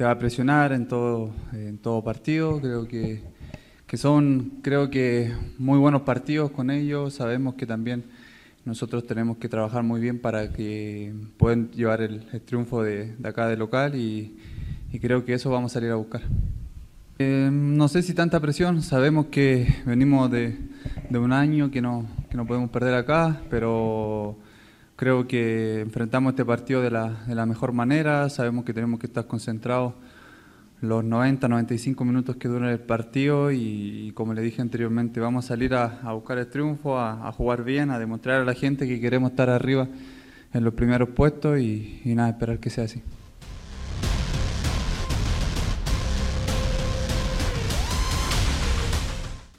[0.01, 2.59] te va a presionar en todo, en todo partido.
[2.59, 3.21] Creo que,
[3.87, 7.13] que son creo que muy buenos partidos con ellos.
[7.13, 8.05] Sabemos que también
[8.65, 13.29] nosotros tenemos que trabajar muy bien para que puedan llevar el, el triunfo de, de
[13.29, 14.39] acá de local y,
[14.91, 16.23] y creo que eso vamos a salir a buscar.
[17.19, 20.57] Eh, no sé si tanta presión, sabemos que venimos de,
[21.11, 24.39] de un año que no, que no podemos perder acá, pero
[25.01, 29.07] creo que enfrentamos este partido de la, de la mejor manera, sabemos que tenemos que
[29.07, 29.95] estar concentrados
[30.83, 35.49] los 90, 95 minutos que dura el partido y, como le dije anteriormente, vamos a
[35.49, 39.01] salir a, buscar el triunfo, a, a jugar bien, a demostrar a la gente que
[39.01, 39.89] queremos estar arriba
[40.53, 43.03] en los primeros puestos y, y nada, esperar que sea así.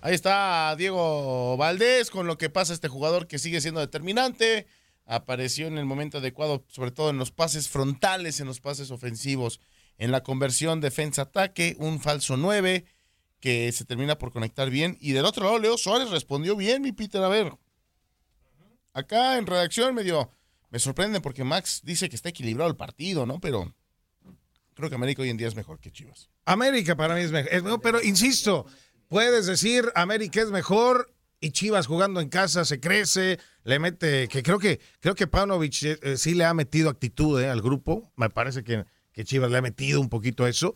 [0.03, 4.67] Ahí está Diego Valdés con lo que pasa este jugador que sigue siendo determinante.
[5.05, 9.59] Apareció en el momento adecuado, sobre todo en los pases frontales, en los pases ofensivos,
[9.97, 12.85] en la conversión defensa-ataque, un falso 9
[13.39, 14.97] que se termina por conectar bien.
[15.01, 17.21] Y del otro lado, Leo Suárez respondió bien, mi Peter.
[17.23, 17.51] A ver,
[18.93, 20.31] acá en redacción medio
[20.69, 23.39] me sorprende porque Max dice que está equilibrado el partido, ¿no?
[23.39, 23.73] Pero
[24.73, 26.29] creo que América hoy en día es mejor que Chivas.
[26.45, 28.65] América para mí es mejor, es mejor, pero insisto,
[29.09, 34.43] puedes decir América es mejor y Chivas jugando en casa se crece, le mete, que
[34.43, 38.13] creo que creo que Paunovic eh, eh, sí le ha metido actitud eh, al grupo,
[38.15, 40.75] me parece que, que Chivas le ha metido un poquito eso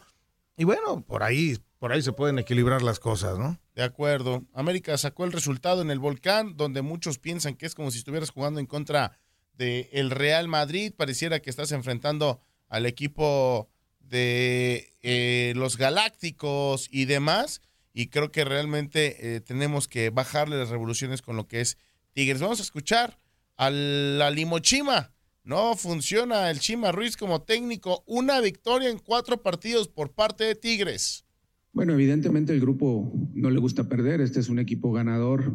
[0.57, 3.59] y bueno, por ahí por ahí se pueden equilibrar las cosas, ¿no?
[3.75, 4.43] De acuerdo.
[4.53, 8.31] América sacó el resultado en el Volcán, donde muchos piensan que es como si estuvieras
[8.31, 9.19] jugando en contra
[9.53, 10.93] del el Real Madrid.
[10.97, 17.61] Pareciera que estás enfrentando al equipo de los Galácticos y demás.
[17.97, 21.77] Y creo que realmente eh, tenemos que bajarle las revoluciones con lo que es
[22.11, 22.41] Tigres.
[22.41, 23.17] Vamos a escuchar
[23.55, 25.13] a la Limochima.
[25.45, 28.03] No funciona el Chima Ruiz como técnico.
[28.05, 31.23] Una victoria en cuatro partidos por parte de Tigres.
[31.71, 35.53] Bueno, evidentemente el grupo no le gusta perder, este es un equipo ganador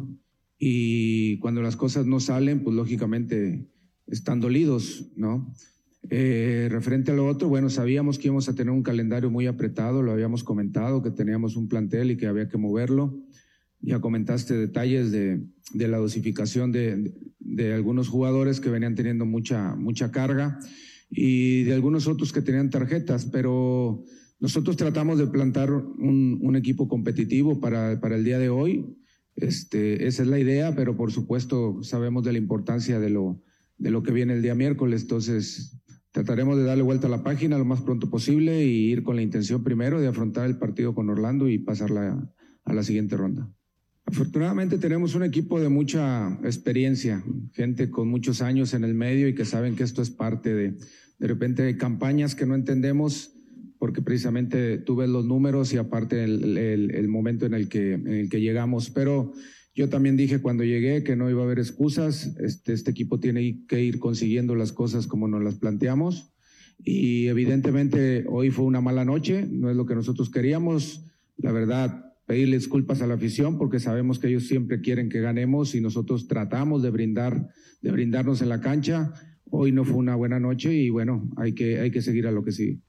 [0.57, 3.67] y cuando las cosas no salen, pues lógicamente
[4.07, 5.53] están dolidos, ¿no?
[6.09, 10.01] Eh, referente a lo otro, bueno, sabíamos que íbamos a tener un calendario muy apretado,
[10.01, 13.17] lo habíamos comentado, que teníamos un plantel y que había que moverlo.
[13.81, 15.41] Ya comentaste detalles de,
[15.73, 20.59] de la dosificación de, de algunos jugadores que venían teniendo mucha, mucha carga
[21.09, 24.03] y de algunos otros que tenían tarjetas, pero
[24.39, 28.97] nosotros tratamos de plantar un, un equipo competitivo para, para, el día de hoy.
[29.35, 33.41] Este, esa es la idea, pero por supuesto sabemos de la importancia de lo,
[33.77, 35.03] de lo que viene el día miércoles.
[35.03, 35.80] Entonces
[36.11, 39.21] trataremos de darle vuelta a la página lo más pronto posible y ir con la
[39.21, 42.31] intención primero de afrontar el partido con Orlando y pasarla
[42.63, 43.49] a la siguiente ronda.
[44.05, 49.35] Afortunadamente tenemos un equipo de mucha experiencia, gente con muchos años en el medio y
[49.35, 50.77] que saben que esto es parte de,
[51.19, 53.31] de repente, campañas que no entendemos
[53.79, 57.93] porque precisamente tú ves los números y aparte el, el, el momento en el, que,
[57.93, 58.91] en el que llegamos.
[58.91, 59.33] Pero
[59.73, 62.35] Yo también dije cuando llegué que no iba a haber excusas.
[62.39, 66.33] Este, este equipo tiene que ir consiguiendo las cosas como nos las planteamos.
[66.83, 71.05] Y evidentemente hoy fue una mala noche, no es lo que nosotros queríamos.
[71.37, 75.75] La verdad, pedirle disculpas a la afición porque sabemos que ellos siempre quieren que ganemos
[75.75, 77.49] y nosotros tratamos de brindar,
[77.81, 79.13] de brindarnos en la cancha.
[79.49, 82.43] Hoy no fue una buena noche y bueno, hay que, hay que seguir a lo
[82.43, 82.79] que sigue.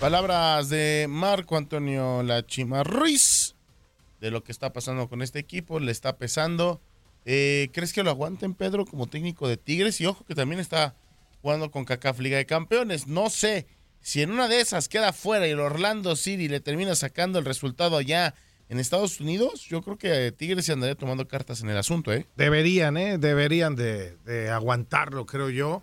[0.00, 3.54] Palabras de Marco Antonio Lachima Ruiz
[4.20, 6.80] de lo que está pasando con este equipo, le está pesando.
[7.24, 10.00] Eh, ¿Crees que lo aguanten, Pedro, como técnico de Tigres?
[10.00, 10.94] Y ojo que también está
[11.42, 13.06] jugando con CACAF Liga de Campeones.
[13.06, 13.66] No sé
[14.00, 17.44] si en una de esas queda fuera y el Orlando City le termina sacando el
[17.44, 18.34] resultado allá
[18.68, 22.26] en Estados Unidos, yo creo que Tigres se andaría tomando cartas en el asunto, ¿eh?
[22.34, 23.18] Deberían, ¿eh?
[23.18, 25.82] Deberían de, de aguantarlo, creo yo.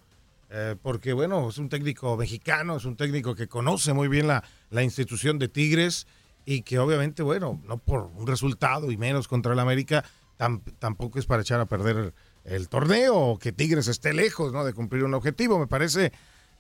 [0.54, 4.44] Eh, porque bueno, es un técnico mexicano, es un técnico que conoce muy bien la,
[4.70, 6.08] la institución de Tigres
[6.46, 10.04] y que obviamente, bueno, no por un resultado y menos contra el América,
[10.38, 14.66] tam- tampoco es para echar a perder el torneo o que Tigres esté lejos ¿no?
[14.66, 15.58] de cumplir un objetivo.
[15.58, 16.12] Me parece,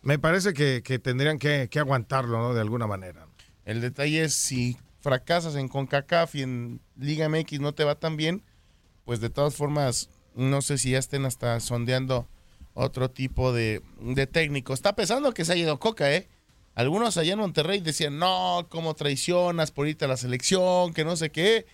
[0.03, 2.53] me parece que, que tendrían que, que aguantarlo ¿no?
[2.53, 3.27] de alguna manera.
[3.65, 8.15] El detalle es si fracasas en CONCACAF y en Liga MX no te va tan
[8.15, 8.43] bien,
[9.03, 12.29] pues de todas formas, no sé si ya estén hasta sondeando
[12.73, 14.73] otro tipo de, de técnico.
[14.73, 16.27] Está pesando que se ha ido Coca, ¿eh?
[16.73, 21.15] Algunos allá en Monterrey decían, no, cómo traicionas por irte a la selección, que no
[21.17, 21.65] sé qué.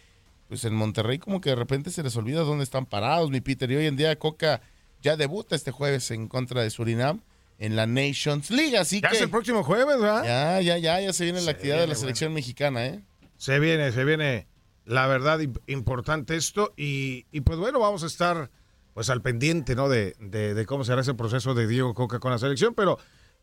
[0.48, 3.70] Pues en Monterrey como que de repente se les olvida dónde están parados, mi Peter.
[3.72, 4.62] Y hoy en día Coca
[5.02, 7.22] ya debuta este jueves en contra de Surinam
[7.60, 9.16] en la Nations League, así Ya que...
[9.18, 10.24] es el próximo jueves, ¿verdad?
[10.24, 13.02] Ya, ya, ya, ya se viene la actividad de la selección mexicana, ¿eh?
[13.38, 14.48] Se viene, se viene,
[14.86, 16.74] la verdad, imp- importante esto.
[16.78, 18.50] Y, y, pues bueno, vamos a estar
[18.98, 19.90] pues al pendiente, ¿no?
[19.90, 22.74] De, de- de cómo será ese proceso de Diego Coca con la selección.
[22.74, 22.98] Pero,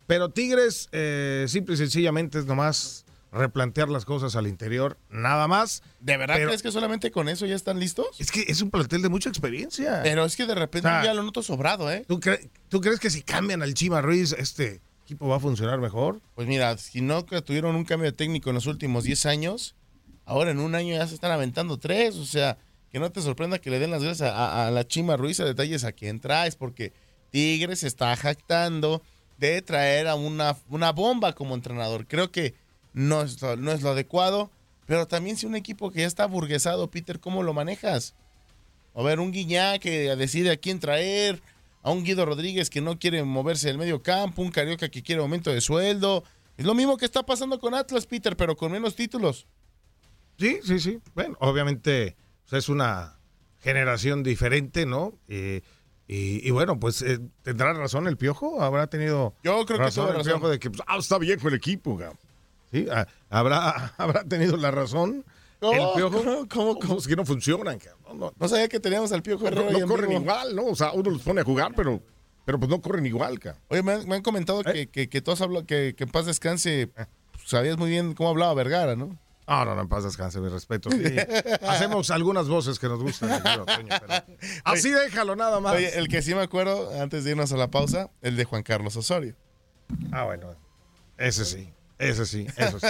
[0.09, 5.85] pero Tigres, eh, simple y sencillamente es nomás replantear las cosas al interior, nada más.
[6.01, 8.09] ¿De verdad Pero- crees que solamente con eso ya están listos?
[8.19, 10.01] Es que es un plantel de mucha experiencia.
[10.03, 12.05] Pero es que de repente O sea, ya lo noto sobrado, ¿eh?
[12.09, 15.79] ¿Tú, cre- tú crees que si cambian al Chima Ruiz, este equipo va a funcionar
[15.79, 16.21] mejor?
[16.35, 19.77] Pues mira, si no tuvieron un cambio de técnico en los últimos 10 años,
[20.25, 22.17] ahora en un año ya se están aventando tres.
[22.17, 22.59] O sea,
[22.95, 25.83] que no te sorprenda que le den las gracias a, la Chima Ruiz a detalles
[25.83, 26.93] a quien traes, porque
[27.31, 29.03] Tigres está jactando
[29.37, 32.07] de traer a una, una bomba como entrenador.
[32.07, 32.55] Creo que
[32.93, 34.49] no es, no es lo adecuado,
[34.87, 38.15] pero también si un equipo que ya está burguesado, Peter, ¿cómo lo manejas?
[38.95, 41.43] A ver, un Guiñá que decide a quién traer,
[41.83, 45.21] a un Guido Rodríguez que no quiere moverse del medio campo, un Carioca que quiere
[45.21, 46.23] aumento de sueldo.
[46.57, 49.49] Es lo mismo que está pasando con Atlas, Peter, pero con menos títulos.
[50.39, 51.01] Sí, sí, sí.
[51.17, 52.15] Bueno, obviamente
[52.49, 53.19] pues, es una
[53.61, 55.19] generación diferente, ¿no?
[55.29, 55.63] Eh,
[56.07, 60.05] y, y bueno, pues eh, tendrá razón el Piojo, habrá tenido Yo creo que razón
[60.05, 60.33] tuvo el razón.
[60.33, 62.19] Piojo de que pues, ah, está viejo el equipo, cabrón.
[62.71, 65.25] Sí, ah, habrá, habrá tenido la razón.
[65.63, 68.19] No, el Piojo, ¿cómo, cómo, cómo es que no funcionan, cabrón.
[68.19, 70.21] No, no, sabía que teníamos al Piojo no, no corren vivo.
[70.21, 70.67] igual, ¿no?
[70.67, 72.03] O sea, uno los pone a jugar, pero,
[72.45, 73.63] pero pues no corren igual, cabrón.
[73.69, 74.73] Oye, me han, me han comentado ¿Eh?
[74.73, 76.91] que, que, que todos hablan, que, que en paz descanse,
[77.47, 79.19] sabías muy bien cómo hablaba Vergara, ¿no?
[79.47, 80.91] No, no, no, en paz descanse, mi respeto.
[80.91, 81.03] Sí.
[81.69, 83.43] Hacemos algunas voces que nos gustan.
[83.43, 84.25] Toño, pero
[84.65, 85.75] Así déjalo nada más.
[85.75, 88.63] Oye, el que sí me acuerdo, antes de irnos a la pausa, el de Juan
[88.63, 89.37] Carlos Osorio.
[90.13, 90.57] Ah, bueno.
[91.19, 91.73] Ese sí.
[91.99, 92.87] Ese sí, eso sí.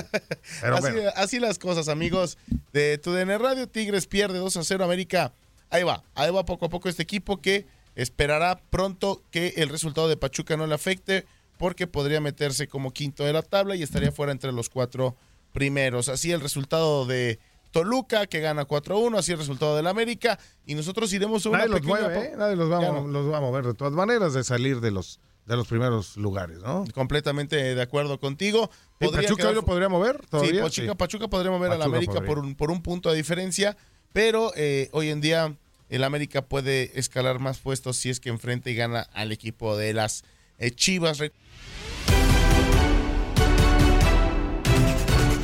[0.63, 1.11] Pero así, bueno.
[1.17, 2.39] así las cosas, amigos
[2.73, 3.69] de TUDN Radio.
[3.69, 5.33] Tigres pierde 2 a 0 América.
[5.71, 10.09] Ahí va, ahí va poco a poco este equipo que esperará pronto que el resultado
[10.09, 11.27] de Pachuca no le afecte
[11.59, 15.17] porque podría meterse como quinto de la tabla y estaría fuera entre los cuatro
[15.55, 16.11] primeros.
[16.11, 17.39] Así el resultado de
[17.71, 21.71] Toluca que gana 4-1, así el resultado del América y nosotros iremos a una Nadie
[21.71, 22.35] los pequeña mueve, pa- ¿eh?
[22.37, 23.07] Nadie los va, no.
[23.09, 26.59] los va a mover de todas maneras de salir de los, de los primeros lugares,
[26.59, 26.85] ¿no?
[26.95, 28.71] Completamente de acuerdo contigo.
[29.01, 30.63] ¿Y Podría Pachuca quedar hoy lo podría mover Sí, todavía?
[30.63, 30.97] Pachuca, Sí.
[30.99, 32.29] Pachuca podría mover al América podría.
[32.29, 33.77] por un, por un punto de diferencia,
[34.13, 35.57] pero eh, hoy en día
[35.89, 39.93] el América puede escalar más puestos si es que enfrenta y gana al equipo de
[39.95, 40.25] las
[40.59, 41.19] eh, Chivas.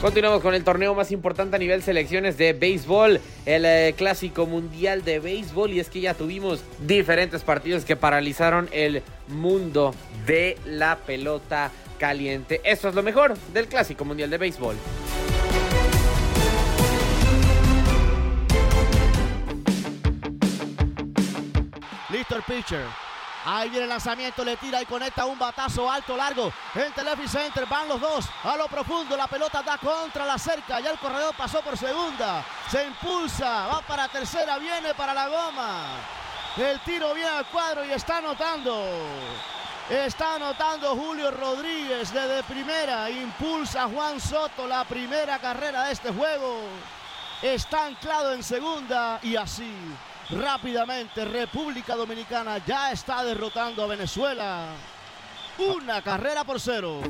[0.00, 5.04] Continuamos con el torneo más importante a nivel selecciones de béisbol, el eh, clásico mundial
[5.04, 5.72] de béisbol.
[5.72, 9.94] Y es que ya tuvimos diferentes partidos que paralizaron el mundo
[10.24, 12.62] de la pelota caliente.
[12.64, 14.76] Esto es lo mejor del clásico mundial de béisbol.
[22.10, 23.09] Listo el pitcher.
[23.44, 26.52] Ahí viene el lanzamiento, le tira y conecta un batazo alto, largo.
[26.74, 29.16] En left center van los dos a lo profundo.
[29.16, 30.80] La pelota da contra la cerca.
[30.80, 32.44] Ya el corredor pasó por segunda.
[32.70, 35.84] Se impulsa, va para tercera, viene para la goma.
[36.56, 38.86] El tiro viene al cuadro y está anotando.
[39.88, 43.08] Está anotando Julio Rodríguez desde primera.
[43.08, 46.60] Impulsa Juan Soto la primera carrera de este juego.
[47.40, 49.74] está anclado en segunda y así
[50.32, 54.68] rápidamente República Dominicana ya está derrotando a Venezuela.
[55.58, 57.00] Una carrera por cero.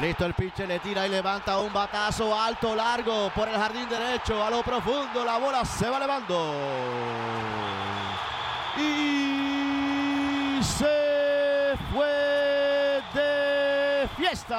[0.00, 4.44] Listo el pitcher, le tira y levanta un batazo alto, largo por el jardín derecho,
[4.44, 6.54] a lo profundo, la bola se va elevando.
[8.76, 14.54] Y se fue de fiesta.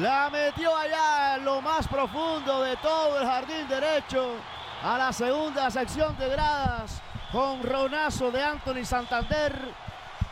[0.00, 4.36] La metió allá lo más profundo de todo el jardín derecho
[4.82, 9.54] a la segunda sección de gradas con ronazo de Anthony Santander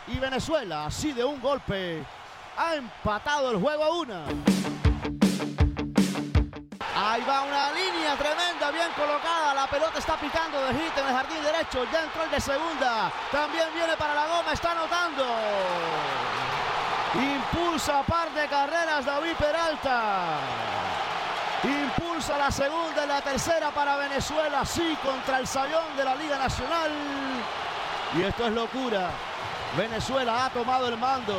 [0.07, 2.03] y Venezuela así de un golpe
[2.57, 4.25] ha empatado el juego a una.
[6.95, 9.55] Ahí va una línea tremenda, bien colocada.
[9.55, 11.85] La pelota está picando de hit en el jardín derecho.
[11.93, 13.11] Ya entró el de segunda.
[13.31, 15.25] También viene para la goma, está anotando.
[17.15, 20.39] Impulsa par de carreras David Peralta.
[21.65, 26.39] Impulsa la segunda y la tercera para Venezuela, sí, contra el Sayón de la Liga
[26.39, 26.91] Nacional.
[28.17, 29.11] Y esto es locura.
[29.77, 31.35] Venezuela ha tomado el mando.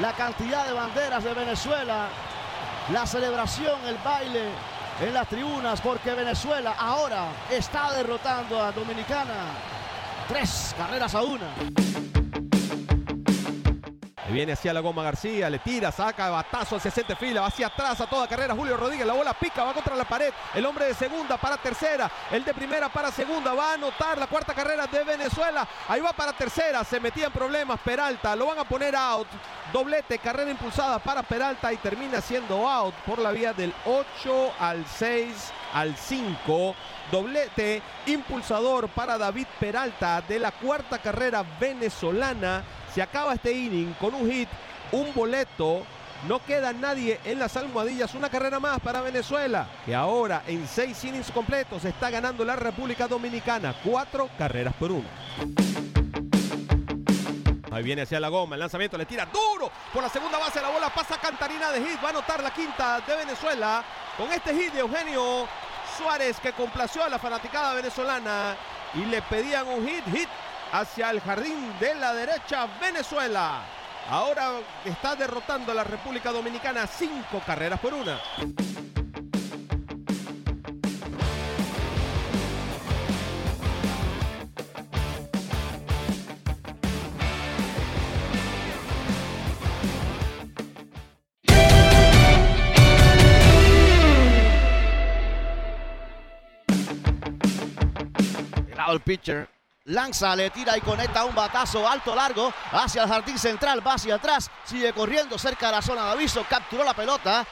[0.00, 2.08] La cantidad de banderas de Venezuela.
[2.92, 4.50] La celebración, el baile
[5.00, 9.34] en las tribunas porque Venezuela ahora está derrotando a Dominicana.
[10.28, 12.11] Tres carreras a una.
[14.32, 18.00] Viene hacia la goma García, le tira, saca batazo hacia centro fila, va hacia atrás
[18.00, 20.94] a toda carrera Julio Rodríguez, la bola pica, va contra la pared, el hombre de
[20.94, 25.04] segunda para tercera, el de primera para segunda, va a anotar la cuarta carrera de
[25.04, 29.28] Venezuela, ahí va para tercera, se metía en problemas Peralta, lo van a poner out,
[29.70, 34.86] doblete, carrera impulsada para Peralta y termina siendo out por la vía del 8 al
[34.86, 36.74] 6 al 5.
[37.10, 42.62] Doblete impulsador para David Peralta de la cuarta carrera venezolana.
[42.94, 44.48] Se acaba este inning con un hit,
[44.92, 45.82] un boleto.
[46.28, 48.14] No queda nadie en las almohadillas.
[48.14, 53.08] Una carrera más para Venezuela, que ahora en seis innings completos está ganando la República
[53.08, 53.74] Dominicana.
[53.82, 55.08] Cuatro carreras por uno.
[57.72, 60.68] Ahí viene hacia la goma, el lanzamiento le tira duro por la segunda base, la
[60.68, 63.82] bola pasa Cantarina de hit, va a anotar la quinta de Venezuela
[64.18, 65.48] con este hit de Eugenio
[65.96, 68.56] Suárez que complació a la fanaticada venezolana
[68.92, 70.28] y le pedían un hit, hit
[70.72, 73.62] hacia el jardín de la derecha Venezuela.
[74.08, 74.54] Ahora
[74.84, 78.18] está derrotando a la República Dominicana cinco carreras por una.
[98.92, 99.48] el pitcher.
[99.86, 104.14] Lanza, le tira y conecta un batazo alto, largo, hacia el jardín central, va hacia
[104.14, 107.44] atrás, sigue corriendo cerca de la zona de aviso, capturó la pelota.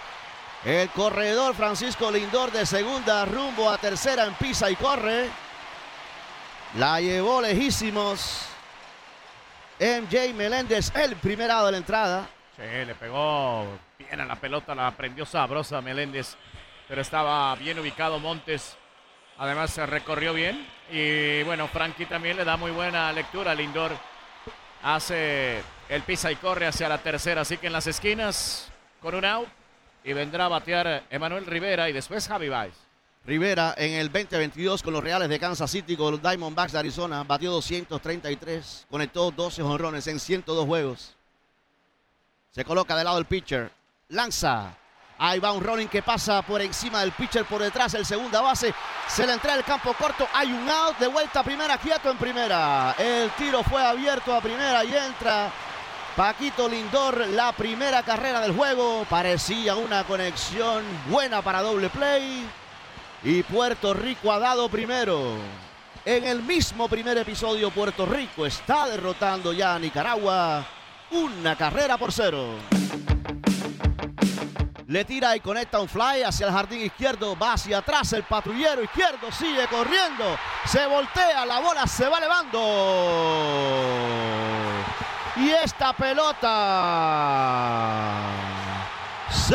[0.65, 5.29] El corredor Francisco Lindor de segunda rumbo a tercera en pisa y corre.
[6.77, 8.47] La llevó lejísimos.
[9.81, 12.29] MJ Meléndez, el primerado de la entrada.
[12.55, 13.67] Sí, le pegó
[13.99, 16.37] bien a la pelota, la prendió sabrosa Meléndez,
[16.87, 18.77] pero estaba bien ubicado Montes.
[19.41, 23.55] Además se recorrió bien y bueno, Frankie también le da muy buena lectura.
[23.55, 23.91] Lindor
[24.83, 28.71] hace el pisa y corre hacia la tercera, así que en las esquinas
[29.01, 29.49] con un out
[30.05, 32.75] y vendrá a batear Emanuel Rivera y después Javi Baez.
[33.25, 37.25] Rivera en el 2022 con los Reales de Kansas City, con los Diamondbacks de Arizona,
[37.25, 41.17] batió 233, conectó 12 honrones en 102 juegos.
[42.51, 43.71] Se coloca de lado el pitcher,
[44.09, 44.77] lanza,
[45.23, 48.75] Ahí va un rolling que pasa por encima del pitcher por detrás, el segunda base.
[49.07, 50.27] Se le entra el campo corto.
[50.33, 52.95] Hay un out de vuelta a primera, quieto en primera.
[52.99, 55.53] El tiro fue abierto a primera y entra
[56.17, 59.05] Paquito Lindor, la primera carrera del juego.
[59.11, 62.49] Parecía una conexión buena para doble play.
[63.23, 65.35] Y Puerto Rico ha dado primero.
[66.07, 70.65] En el mismo primer episodio, Puerto Rico está derrotando ya a Nicaragua.
[71.11, 72.55] Una carrera por cero.
[74.91, 77.39] Le tira y conecta un fly hacia el jardín izquierdo.
[77.39, 79.31] Va hacia atrás el patrullero izquierdo.
[79.31, 80.37] Sigue corriendo.
[80.67, 81.47] Se voltea.
[81.47, 82.59] La bola se va elevando.
[85.37, 86.57] Y esta pelota
[89.31, 89.55] se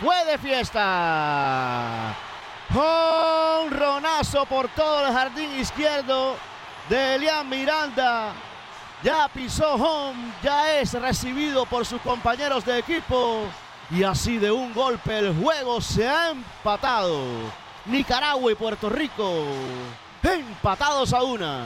[0.00, 2.12] fue de fiesta.
[2.74, 6.34] Un ronazo por todo el jardín izquierdo
[6.88, 8.32] de Elian Miranda.
[9.02, 13.44] Ya pisó home, ya es recibido por sus compañeros de equipo.
[13.90, 17.20] Y así de un golpe el juego se ha empatado.
[17.86, 19.44] Nicaragua y Puerto Rico
[20.34, 21.64] empatados a una.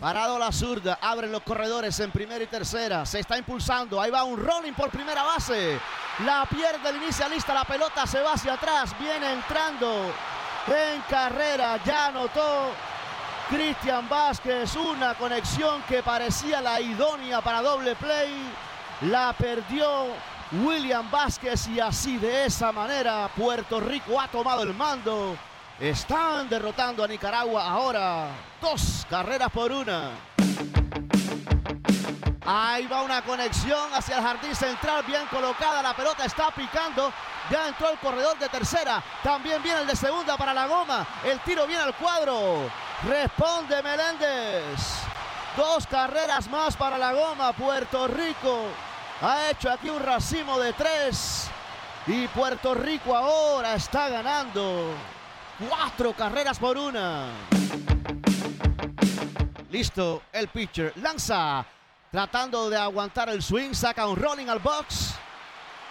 [0.00, 3.06] Parado la zurda, abren los corredores en primera y tercera.
[3.06, 4.00] Se está impulsando.
[4.00, 5.78] Ahí va un rolling por primera base.
[6.24, 7.54] La pierde el inicialista.
[7.54, 8.96] La pelota se va hacia atrás.
[8.98, 10.12] Viene entrando
[10.66, 11.78] en carrera.
[11.84, 12.70] Ya anotó
[13.48, 14.76] Cristian Vázquez.
[14.76, 18.32] Una conexión que parecía la idónea para doble play.
[19.02, 20.06] La perdió
[20.64, 25.36] William Vázquez y así de esa manera Puerto Rico ha tomado el mando.
[25.80, 28.28] Están derrotando a Nicaragua ahora.
[28.60, 30.10] Dos carreras por una.
[32.44, 35.82] Ahí va una conexión hacia el jardín central, bien colocada.
[35.82, 37.12] La pelota está picando.
[37.50, 39.02] Ya entró el corredor de tercera.
[39.22, 41.06] También viene el de segunda para la goma.
[41.24, 42.68] El tiro viene al cuadro.
[43.06, 45.02] Responde Meléndez.
[45.56, 47.52] Dos carreras más para la goma.
[47.52, 48.64] Puerto Rico
[49.20, 51.48] ha hecho aquí un racimo de tres.
[52.08, 54.94] Y Puerto Rico ahora está ganando.
[55.68, 57.26] Cuatro carreras por una.
[59.70, 60.92] Listo el pitcher.
[60.96, 61.64] Lanza.
[62.12, 63.72] Tratando de aguantar el swing.
[63.72, 65.14] Saca un rolling al box.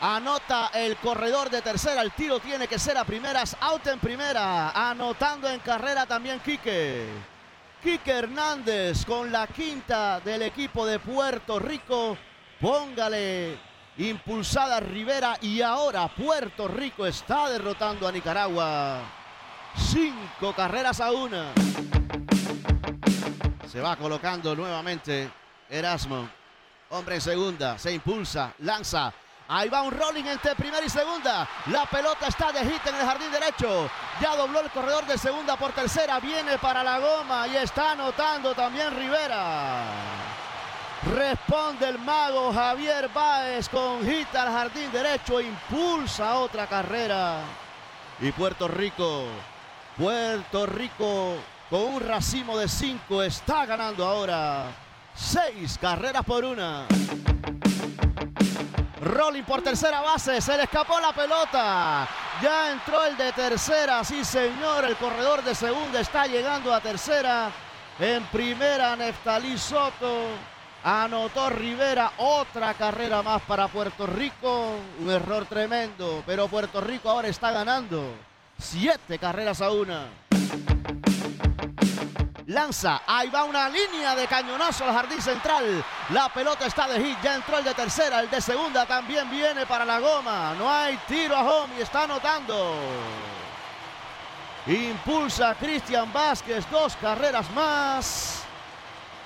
[0.01, 2.03] Anota el corredor de tercera.
[2.03, 3.57] El tiro tiene que ser a primeras.
[3.59, 4.69] Out en primera.
[4.69, 7.07] Anotando en carrera también Quique.
[7.82, 12.15] Quique Hernández con la quinta del equipo de Puerto Rico.
[12.59, 13.57] Póngale
[13.97, 15.39] impulsada Rivera.
[15.41, 18.99] Y ahora Puerto Rico está derrotando a Nicaragua.
[19.76, 21.51] Cinco carreras a una.
[23.65, 25.41] Se va colocando nuevamente
[25.72, 26.30] Erasmo.
[26.89, 27.80] Hombre en segunda.
[27.80, 28.53] Se impulsa.
[28.59, 29.11] Lanza.
[29.47, 31.47] Ahí va un rolling entre primera y segunda.
[31.67, 33.89] La pelota está de hit en el jardín derecho.
[34.22, 36.19] Ya dobló el corredor de segunda por tercera.
[36.19, 39.84] Viene para la goma y está anotando también Rivera.
[41.15, 45.41] Responde el mago Javier Báez con hit al jardín derecho.
[45.41, 47.39] Impulsa otra carrera.
[48.19, 49.26] Y Puerto Rico
[49.97, 51.36] Puerto Rico
[51.69, 54.65] con un racimo de cinco está ganando ahora.
[55.16, 56.86] Seis carreras por una.
[59.01, 60.39] Rolling por tercera base.
[60.41, 62.07] Se le escapó la pelota.
[62.41, 64.03] Ya entró el de tercera.
[64.03, 64.86] Sí, señor.
[64.86, 67.51] El corredor de segunda está llegando a tercera.
[67.99, 70.28] En primera, Neftalí Soto.
[70.84, 74.76] Anotó Rivera otra carrera más para Puerto Rico.
[74.99, 76.24] Un error tremendo.
[76.26, 78.16] Pero Puerto Rico ahora está ganando.
[78.57, 80.05] Siete carreras a una.
[82.52, 85.84] Lanza, ahí va una línea de cañonazo al jardín central.
[86.10, 89.66] La pelota está de hit, ya entró el de tercera, el de segunda también viene
[89.66, 90.54] para la goma.
[90.60, 92.76] No hay tiro a home y está anotando.
[94.68, 98.43] Impulsa Cristian Vázquez, dos carreras más.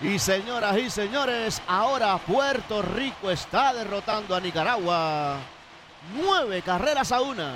[0.01, 5.37] Y señoras y señores, ahora Puerto Rico está derrotando a Nicaragua.
[6.13, 7.55] Nueve carreras a una.